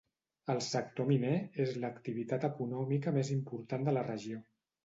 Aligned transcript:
El 0.53 0.61
sector 0.67 1.07
miner 1.11 1.33
és 1.65 1.75
l'activitat 1.85 2.49
econòmica 2.51 3.15
més 3.19 3.33
important 3.39 3.89
de 3.91 3.99
la 3.99 4.09
regió. 4.13 4.43